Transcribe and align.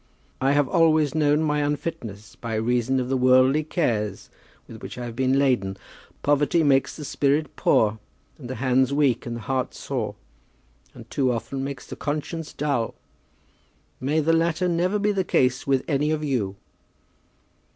I 0.41 0.53
have 0.53 0.67
always 0.67 1.13
known 1.13 1.43
my 1.43 1.61
own 1.61 1.73
unfitness, 1.73 2.35
by 2.35 2.55
reason 2.55 2.99
of 2.99 3.07
the 3.07 3.15
worldly 3.15 3.63
cares 3.63 4.31
with 4.67 4.81
which 4.81 4.97
I 4.97 5.05
have 5.05 5.15
been 5.15 5.37
laden. 5.37 5.77
Poverty 6.23 6.63
makes 6.63 6.95
the 6.95 7.05
spirit 7.05 7.55
poor, 7.55 7.99
and 8.39 8.49
the 8.49 8.55
hands 8.55 8.91
weak, 8.91 9.27
and 9.27 9.35
the 9.35 9.41
heart 9.41 9.75
sore, 9.75 10.15
and 10.95 11.07
too 11.11 11.31
often 11.31 11.63
makes 11.63 11.85
the 11.85 11.95
conscience 11.95 12.51
dull. 12.51 12.95
May 13.99 14.21
the 14.21 14.33
latter 14.33 14.67
never 14.67 14.97
be 14.97 15.11
the 15.11 15.23
case 15.23 15.67
with 15.67 15.85
any 15.87 16.09
of 16.09 16.23
you." 16.23 16.55